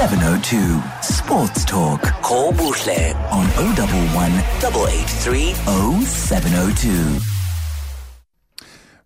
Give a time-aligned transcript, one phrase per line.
[0.00, 2.00] 702 Sports Talk.
[2.22, 4.32] Call Buhle on 011
[4.64, 5.52] 883
[6.06, 7.18] 0702.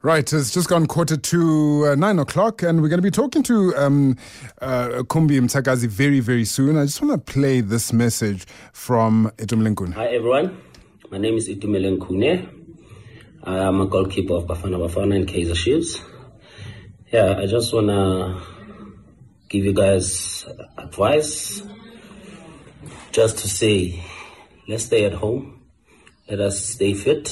[0.02, 3.42] Right, it's just gone quarter to uh, nine o'clock, and we're going to be talking
[3.42, 4.16] to um,
[4.62, 6.78] uh, Kumbi Mtagazi very, very soon.
[6.78, 10.62] I just want to play this message from Itumeleng Hi, everyone.
[11.10, 12.48] My name is Itumeleng Khune.
[13.42, 16.00] I'm a goalkeeper of Bafana Bafana and Kaizer Chiefs.
[17.10, 18.53] Yeah, I just want to
[19.48, 20.44] give you guys
[20.76, 21.62] advice
[23.12, 24.02] just to say,
[24.68, 25.62] let's stay at home.
[26.28, 27.28] Let us stay fit.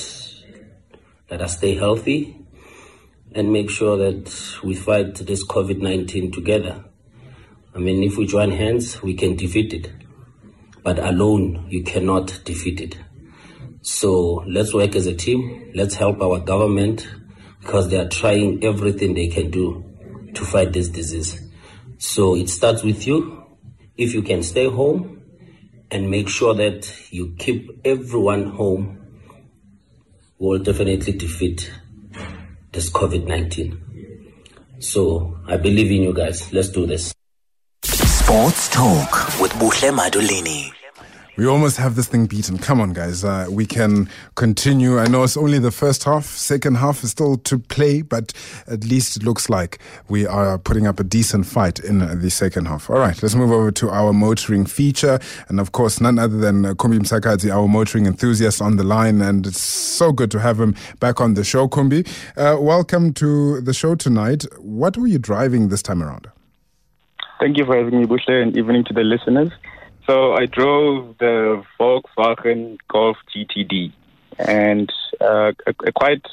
[1.31, 2.37] Let us stay healthy
[3.35, 6.85] and make sure that we fight this COVID 19 together.
[7.75, 9.91] I mean, if we join hands, we can defeat it.
[10.83, 12.99] But alone, you cannot defeat it.
[13.81, 15.73] So let's work as a team.
[15.75, 17.09] Let's help our government
[17.61, 19.85] because they are trying everything they can do
[20.35, 21.52] to fight this disease.
[22.03, 23.45] So it starts with you.
[23.97, 25.23] If you can stay home
[25.89, 29.07] and make sure that you keep everyone home,
[30.37, 31.71] we'll definitely defeat
[32.73, 34.43] this COVID 19.
[34.81, 36.53] So I believe in you guys.
[36.53, 37.15] Let's do this.
[37.85, 40.82] Sports Talk with Buhle Madulini.
[41.35, 42.59] We almost have this thing beaten.
[42.59, 43.25] Come on, guys.
[43.25, 44.99] Uh, we can continue.
[44.99, 46.27] I know it's only the first half.
[46.27, 48.35] Second half is still to play, but
[48.67, 49.79] at least it looks like
[50.11, 52.91] we are putting up a decent fight in the second half.
[52.91, 55.19] All right, let's move over to our motoring feature.
[55.49, 59.23] And of course, none other than Kumbi Msakazi, our motoring enthusiast on the line.
[59.23, 62.07] And it's so good to have him back on the show, Kumbi.
[62.37, 64.45] Uh, welcome to the show tonight.
[64.59, 66.29] What were you driving this time around?
[67.41, 69.51] Thank you for having me, Buhle, and evening to the listeners.
[70.07, 73.93] So I drove the Volkswagen Golf GTD,
[74.39, 76.25] and uh, a, a quite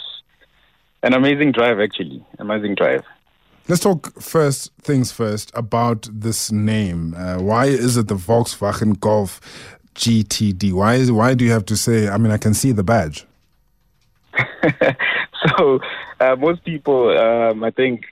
[1.04, 2.26] an amazing drive, actually.
[2.40, 3.04] Amazing drive.
[3.68, 7.14] Let's talk first things first about this name.
[7.14, 9.40] Uh, why is it the Volkswagen Golf
[9.94, 10.74] GTD?
[10.74, 12.10] Why is why do you have to say?
[12.10, 13.28] I mean, I can see the badge.
[15.48, 15.80] so
[16.20, 18.06] uh, most people, um, I think,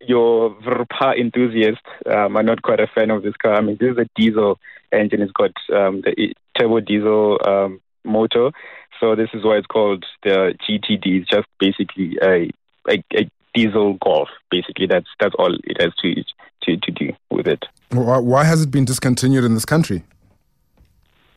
[0.00, 3.54] your Verpa enthusiasts um, are not quite a fan of this car.
[3.54, 4.58] I mean, this is a diesel
[4.92, 5.22] engine.
[5.22, 8.50] It's got um, the turbo diesel um, motor,
[9.00, 11.22] so this is why it's called the GTD.
[11.22, 12.50] It's just basically a,
[12.88, 14.28] a, a diesel Golf.
[14.50, 16.14] Basically, that's that's all it has to
[16.62, 17.64] to, to do with it.
[17.90, 20.04] Why, why has it been discontinued in this country?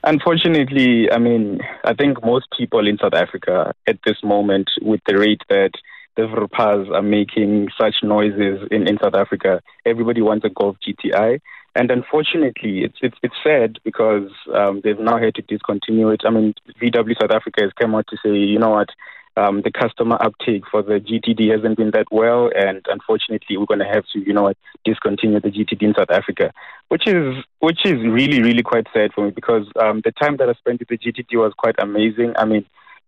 [0.03, 5.17] Unfortunately, I mean, I think most people in South Africa at this moment, with the
[5.17, 5.72] rate that
[6.16, 11.39] the Verpas are making such noises in, in South Africa, everybody wants a Golf GTI.
[11.75, 16.21] And unfortunately, it's it's, it's sad because um, they've now had to discontinue it.
[16.25, 18.89] I mean, VW South Africa has come out to say, you know what,
[19.37, 23.81] um, the customer uptake for the GTD hasn't been that well, and unfortunately, we're going
[23.81, 26.53] to have to, you know what, discontinue the GTD in South Africa,
[26.87, 30.47] which is which is really really quite sad for me because um, the time that
[30.47, 32.33] I spent with the GTD was quite amazing.
[32.37, 32.65] I mean,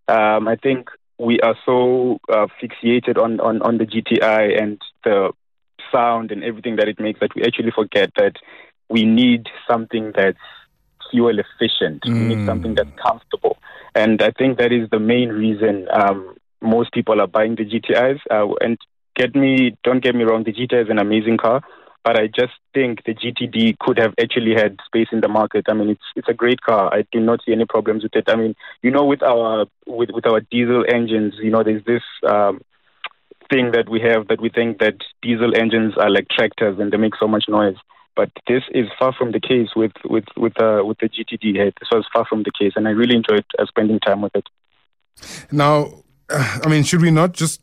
[0.09, 5.31] um, I think we are so uh, fixated on, on on the GTI and the
[5.92, 8.36] sound and everything that it makes that we actually forget that
[8.90, 10.38] we need something that's
[11.12, 12.04] fuel efficient.
[12.04, 12.14] Mm.
[12.14, 13.58] We need something that's comfortable.
[13.96, 18.20] And I think that is the main reason um, most people are buying the GTIs.
[18.30, 18.78] Uh, and
[19.16, 21.62] get me, don't get me wrong, the GTI is an amazing car.
[22.04, 25.66] But I just think the GTD could have actually had space in the market.
[25.68, 26.94] I mean, it's it's a great car.
[26.94, 28.30] I do not see any problems with it.
[28.30, 32.04] I mean, you know, with our with with our diesel engines, you know, there's this
[32.26, 32.62] um,
[33.50, 36.97] thing that we have that we think that diesel engines are like tractors and they
[36.97, 37.75] make so much noise.
[38.16, 41.56] But this is far from the case with with with uh, with the GTD.
[41.56, 41.74] head.
[41.80, 44.47] This was far from the case, and I really enjoyed uh, spending time with it.
[45.52, 47.62] Now, uh, I mean, should we not just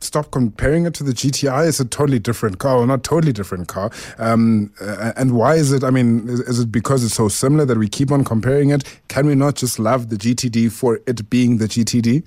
[0.00, 1.68] stop comparing it to the GTI?
[1.68, 3.90] It's a totally different car, or not totally different car.
[4.18, 5.84] Um, uh, and why is it?
[5.84, 8.82] I mean, is, is, it because it's so similar that we keep on comparing it?
[9.06, 12.24] Can we not just love the GTD for it being the GTD?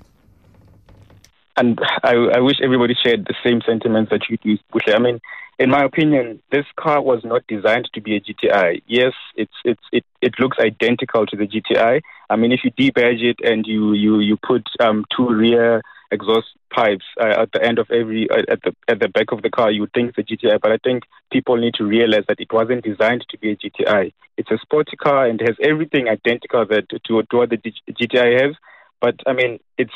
[1.56, 4.94] And I, I, wish everybody shared the same sentiments that you do, Buhle.
[4.94, 5.20] I mean,
[5.58, 8.82] in my opinion, this car was not designed to be a GTI.
[8.86, 12.00] Yes, it's it's it, it looks identical to the GTI.
[12.30, 16.48] I mean, if you debadge it and you you you put um, two rear exhaust
[16.70, 19.50] pipes uh, at the end of every uh, at the at the back of the
[19.50, 20.60] car, you think it's a GTI.
[20.60, 24.12] But I think people need to realize that it wasn't designed to be a GTI.
[24.38, 28.56] It's a sporty car and has everything identical that to, to what the GTI has.
[29.00, 29.92] But I mean, it's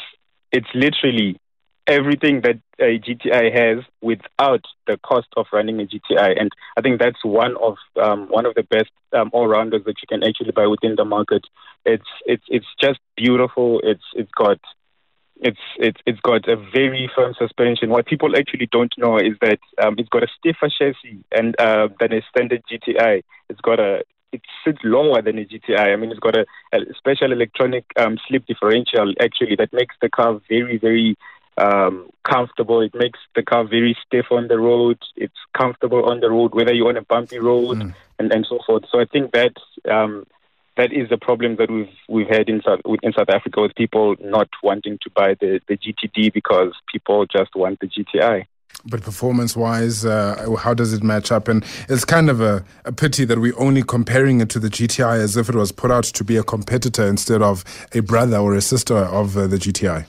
[0.52, 1.40] it's literally
[1.86, 6.40] everything that a GTI has without the cost of running a GTI.
[6.40, 9.96] And I think that's one of um, one of the best um, all rounders that
[10.00, 11.44] you can actually buy within the market.
[11.84, 13.80] It's it's it's just beautiful.
[13.82, 14.58] It's it's got
[15.36, 17.90] it's it's it's got a very firm suspension.
[17.90, 21.88] What people actually don't know is that um, it's got a stiffer chassis and uh,
[22.00, 23.22] than a standard GTI.
[23.48, 24.02] It's got a
[24.32, 25.92] it sits lower than a GTI.
[25.92, 30.08] I mean, it's got a, a special electronic um, slip differential actually that makes the
[30.08, 31.16] car very very
[31.56, 32.80] um, comfortable.
[32.80, 34.98] It makes the car very stiff on the road.
[35.16, 37.94] It's comfortable on the road, whether you're on a bumpy road mm.
[38.18, 38.84] and, and so forth.
[38.90, 39.54] So I think that
[39.90, 40.26] um,
[40.76, 44.16] that is the problem that we've we've had in South in South Africa with people
[44.20, 48.46] not wanting to buy the, the GTD because people just want the GTI.
[48.86, 51.48] But performance wise, uh, how does it match up?
[51.48, 55.20] And it's kind of a, a pity that we're only comparing it to the GTI
[55.20, 57.64] as if it was put out to be a competitor instead of
[57.94, 60.04] a brother or a sister of uh, the GTI.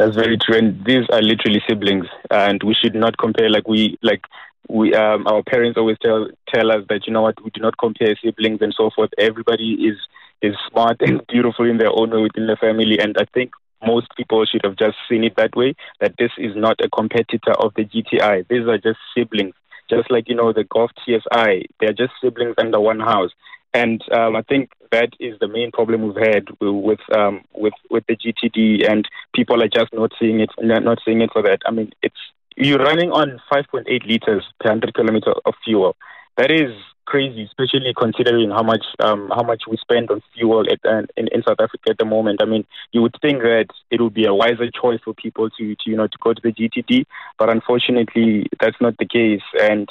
[0.00, 0.56] That's very true.
[0.56, 4.22] And these are literally siblings, and we should not compare like we like
[4.66, 7.76] we um, our parents always tell tell us that you know what we do not
[7.76, 9.10] compare siblings and so forth.
[9.18, 9.98] Everybody is
[10.40, 13.52] is smart and beautiful in their own way within the family, and I think
[13.86, 15.74] most people should have just seen it that way.
[16.00, 18.48] That this is not a competitor of the GTI.
[18.48, 19.54] These are just siblings,
[19.90, 21.66] just like you know the Golf TSI.
[21.78, 23.32] They're just siblings under one house.
[23.72, 28.04] And um, I think that is the main problem we've had with um, with with
[28.08, 31.60] the GTD, and people are just not seeing it, not seeing it for that.
[31.66, 32.16] I mean, it's
[32.56, 35.96] you're running on 5.8 liters per 100 kilometer of fuel.
[36.36, 36.72] That is
[37.06, 41.28] crazy, especially considering how much um, how much we spend on fuel at, uh, in,
[41.28, 42.40] in South Africa at the moment.
[42.42, 45.74] I mean, you would think that it would be a wiser choice for people to,
[45.74, 47.06] to you know to go to the GTD,
[47.38, 49.42] but unfortunately, that's not the case.
[49.60, 49.88] And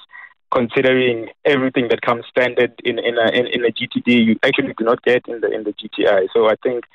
[0.52, 4.84] considering everything that comes standard in in a, in, in a GTD, you actually do
[4.84, 6.28] not get in the in the GTI.
[6.34, 6.86] So I think.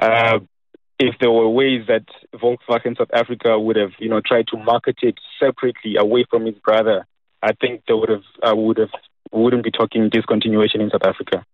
[0.00, 0.40] Uh,
[0.98, 2.04] if there were ways that
[2.34, 6.58] Volkswagen South Africa would have, you know, tried to market it separately away from its
[6.60, 7.06] brother,
[7.42, 8.90] I think they would have, uh, would have,
[9.30, 11.44] wouldn't be talking discontinuation in South Africa.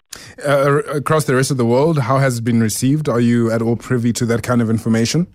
[0.47, 3.09] Uh, across the rest of the world, how has it been received?
[3.09, 5.27] Are you at all privy to that kind of information?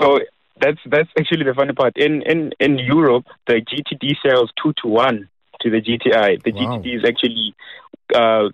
[0.00, 0.18] So
[0.60, 1.96] that's that's actually the funny part.
[1.96, 5.28] In in in Europe, the GTD sells two to one
[5.60, 6.42] to the GTI.
[6.42, 6.78] The wow.
[6.78, 7.54] GTD is actually
[8.14, 8.48] uh,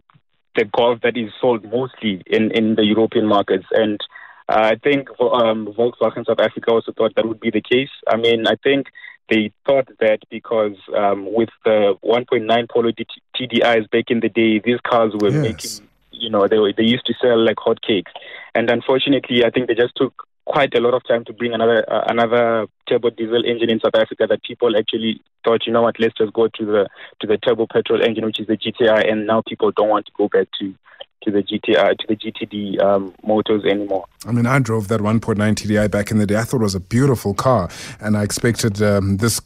[0.57, 4.01] the Golf that is sold mostly in in the European markets, and
[4.49, 7.91] uh, I think um, Volkswagen South Africa also thought that would be the case.
[8.09, 8.89] I mean, I think
[9.31, 14.81] they thought that because um, with the 1.9 Polo TDIs back in the day, these
[14.87, 15.43] cars were yes.
[15.43, 18.13] making, you know, they were, they used to sell like hotcakes,
[18.55, 21.85] and unfortunately, I think they just took quite a lot of time to bring another
[21.91, 25.99] uh, another turbo diesel engine in South Africa that people actually thought, you know what,
[25.99, 26.89] let's just go to the
[27.21, 30.12] to the turbo petrol engine, which is the GTI, and now people don't want to
[30.17, 30.75] go back to
[31.23, 34.06] to the GTI to the GTD um, motors anymore.
[34.27, 36.37] I mean, I drove that 1.9 TDI back in the day.
[36.37, 37.69] I thought it was a beautiful car,
[38.00, 39.41] and I expected um, this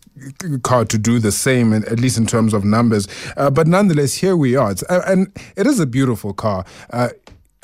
[0.62, 3.06] car to do the same, at least in terms of numbers.
[3.36, 6.64] Uh, but nonetheless, here we are, uh, and it is a beautiful car.
[6.90, 7.10] Uh,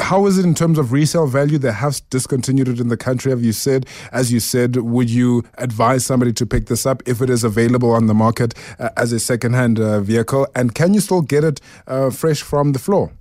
[0.02, 1.58] how is it in terms of resale value?
[1.58, 3.31] They have discontinued it in the country.
[3.31, 7.22] Have you said, as you said, would you advise somebody to pick this up if
[7.22, 10.46] it is available on the market uh, as a second-hand uh, vehicle?
[10.54, 13.12] And can you still get it uh, fresh from the floor?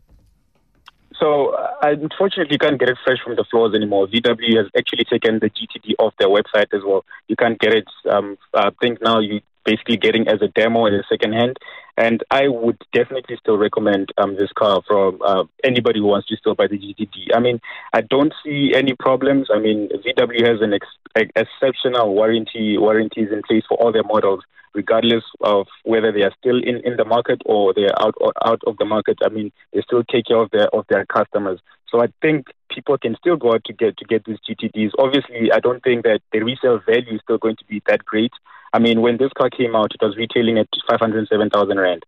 [1.18, 4.08] So, uh, unfortunately, you can't get it fresh from the floors anymore.
[4.08, 7.06] VW has actually taken the GTD off their website as well.
[7.28, 7.86] You can't get it.
[8.10, 11.58] Um, I think now you're basically getting as a demo as a second hand.
[11.98, 16.38] And I would definitely still recommend um, this car from uh, anybody who wants to
[16.38, 17.36] still buy the GTD.
[17.36, 17.60] I mean,
[17.94, 19.48] I don't see any problems.
[19.54, 24.44] I mean, VW has an ex- exceptional warranty warranties in place for all their models,
[24.74, 28.32] regardless of whether they are still in, in the market or they are out or
[28.46, 29.18] out of the market.
[29.24, 31.60] I mean, they still take care of their of their customers.
[31.90, 34.92] So I think people can still go out to get to get these GTDs.
[34.98, 38.32] Obviously, I don't think that the resale value is still going to be that great.
[38.74, 42.06] I mean, when this car came out, it was retailing at 507,000 Rand.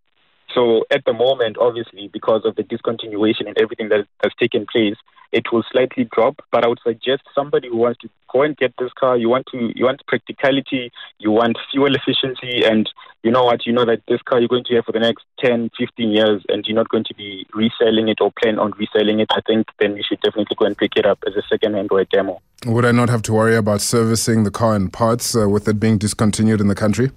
[0.53, 4.95] So at the moment, obviously, because of the discontinuation and everything that has taken place,
[5.31, 6.41] it will slightly drop.
[6.51, 9.47] But I would suggest somebody who wants to go and get this car, you want
[9.51, 12.89] to you want practicality, you want fuel efficiency, and
[13.23, 15.25] you know what, you know that this car you're going to have for the next
[15.39, 19.19] 10, 15 years, and you're not going to be reselling it or plan on reselling
[19.19, 19.27] it.
[19.31, 21.89] I think then you should definitely go and pick it up as a second hand
[21.91, 22.41] or a demo.
[22.65, 25.79] Would I not have to worry about servicing the car and parts uh, with it
[25.79, 27.11] being discontinued in the country?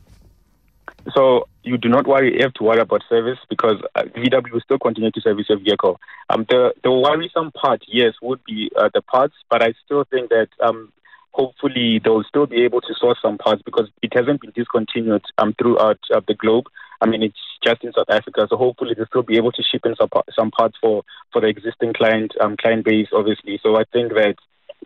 [1.15, 4.61] So you do not worry, you have to worry about service because uh, VW will
[4.61, 6.01] still continue to service your vehicle.
[6.31, 10.31] Um, the, the worrisome part, yes, would be uh, the parts, but I still think
[10.31, 10.93] that um,
[11.33, 15.55] hopefully they'll still be able to source some parts because it hasn't been discontinued um,
[15.59, 16.65] throughout uh, the globe.
[17.01, 19.83] I mean, it's just in South Africa, so hopefully they'll still be able to ship
[19.85, 23.61] in some, some parts for, for the existing client um, client base, obviously.
[23.63, 24.37] So I think that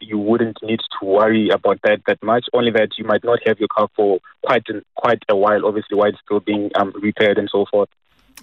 [0.01, 2.47] you wouldn't need to worry about that that much.
[2.53, 4.67] Only that you might not have your car for quite
[4.97, 7.89] quite a while, obviously, while it's still being um, repaired and so forth.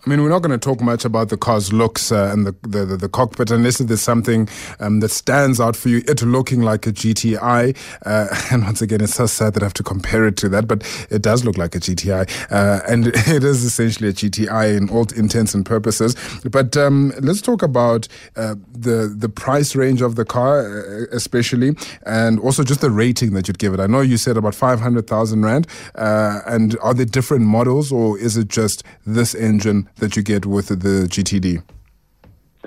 [0.05, 2.55] I mean, we're not going to talk much about the car's looks uh, and the,
[2.61, 4.47] the, the, the, cockpit unless there's something
[4.79, 6.03] um, that stands out for you.
[6.07, 7.75] It looking like a GTI.
[8.05, 10.67] Uh, and once again, it's so sad that I have to compare it to that,
[10.67, 12.51] but it does look like a GTI.
[12.51, 16.15] Uh, and it is essentially a GTI in all intents and purposes.
[16.49, 21.75] But um, let's talk about uh, the, the price range of the car, uh, especially,
[22.05, 23.79] and also just the rating that you'd give it.
[23.79, 25.67] I know you said about 500,000 Rand.
[25.95, 29.86] Uh, and are there different models or is it just this engine?
[29.95, 31.63] That you get with the GTD?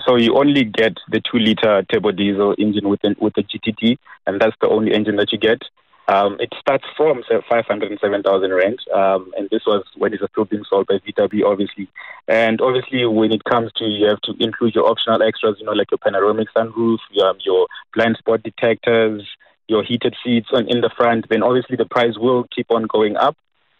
[0.06, 3.98] So you only get the two liter turbo diesel engine with the, with the GTD,
[4.26, 5.62] and that's the only engine that you get.
[6.08, 10.88] Um, it starts from 507,000 rand, um, and this was when it's still being sold
[10.88, 11.88] by VW, obviously.
[12.26, 15.72] And obviously, when it comes to you have to include your optional extras, you know,
[15.72, 19.22] like your panoramic sunroof, um, your blind spot detectors,
[19.68, 21.28] your heated seats on, in the front.
[21.28, 23.36] Then obviously the price will keep on going up.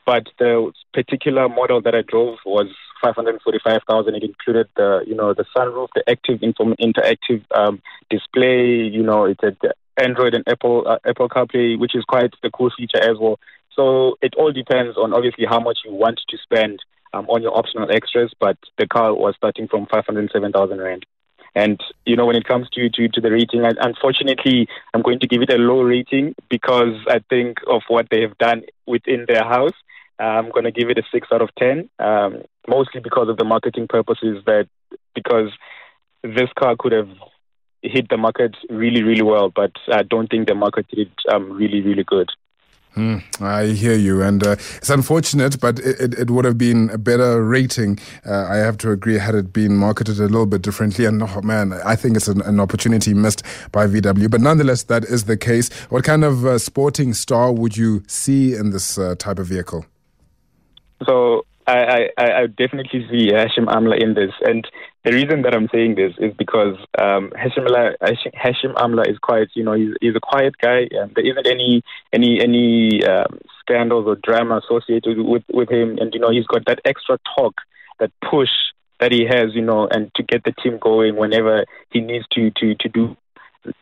[0.07, 2.69] But the particular model that I drove was
[3.01, 4.15] 545,000.
[4.15, 8.89] It included the, you know, the sunroof, the active inform- interactive um, display.
[8.91, 9.57] You know, it had
[9.97, 13.39] Android and Apple uh, Apple CarPlay, which is quite the cool feature as well.
[13.75, 16.81] So it all depends on obviously how much you want to spend
[17.13, 18.33] um, on your optional extras.
[18.39, 21.07] But the car was starting from 507,000 rand.
[21.55, 25.21] And you know, when it comes to to, to the rating, I, unfortunately, I'm going
[25.21, 29.25] to give it a low rating because I think of what they have done within
[29.27, 29.75] their house.
[30.19, 33.45] I'm going to give it a six out of ten, um, mostly because of the
[33.45, 34.43] marketing purposes.
[34.47, 34.69] That
[35.15, 35.51] because
[36.23, 37.09] this car could have
[37.83, 41.81] hit the market really, really well, but I don't think the market did um, really,
[41.81, 42.31] really good.
[42.97, 46.91] Mm, I hear you, and uh, it's unfortunate, but it, it, it, would have been
[46.91, 48.01] a better rating.
[48.27, 51.05] Uh, I have to agree, had it been marketed a little bit differently.
[51.05, 54.29] And oh, man, I think it's an, an opportunity missed by VW.
[54.29, 55.73] But nonetheless, that is the case.
[55.91, 59.87] What kind of uh, sporting star would you see in this uh, type of vehicle?
[61.07, 64.67] So I, I, I definitely see Hashim Amla in this, and
[65.05, 67.95] the reason that I'm saying this is because um, Hashim, Amla,
[68.35, 70.89] Hashim Amla is quite, you know, he's, he's a quiet guy.
[70.91, 76.13] and there isn't any any any um, scandals or drama associated with with him, and
[76.15, 77.59] you know, he's got that extra torque,
[77.99, 78.51] that push
[78.99, 82.51] that he has, you know, and to get the team going whenever he needs to
[82.59, 83.17] to to do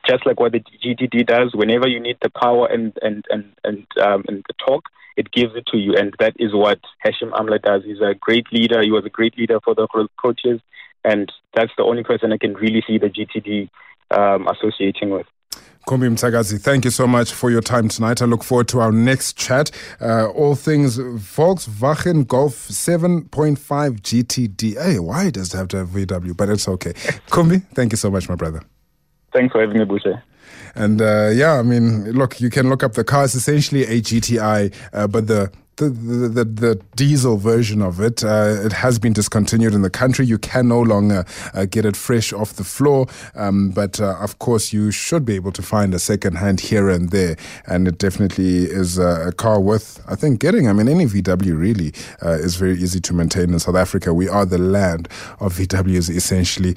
[0.07, 1.55] just like what the GTD does.
[1.55, 5.55] Whenever you need the power and and and and um, and the torque, it gives
[5.57, 7.83] it to you, and that is what Hashim Amla does.
[7.85, 8.83] He's a great leader.
[8.83, 9.87] He was a great leader for the
[10.21, 10.61] coaches,
[11.05, 13.69] and that's the only person I can really see the GTD
[14.11, 15.27] um, associating with.
[15.89, 18.21] Kombi Mtagazi, thank you so much for your time tonight.
[18.21, 19.71] I look forward to our next chat.
[20.01, 23.29] Uh, all things Volkswagen Golf 7.5
[24.01, 24.83] GTD.
[24.83, 26.37] Hey, why does it have to have VW?
[26.37, 26.93] But it's okay.
[27.31, 28.63] Kombi, thank you so much, my brother.
[29.33, 30.23] Thanks for having me, Buhle.
[30.75, 33.25] And uh, yeah, I mean, look, you can look up the car.
[33.25, 38.25] It's essentially a GTI, uh, but the the, the, the, diesel version of it.
[38.25, 40.27] Uh, it has been discontinued in the country.
[40.27, 43.07] You can no longer uh, get it fresh off the floor.
[43.37, 46.89] Um, but uh, of course, you should be able to find a second hand here
[46.89, 47.37] and there.
[47.67, 50.69] And it definitely is a car worth, I think, getting.
[50.69, 51.93] I mean, any VW really
[52.25, 54.13] uh, is very easy to maintain in South Africa.
[54.13, 55.09] We are the land
[55.39, 56.75] of VWs essentially.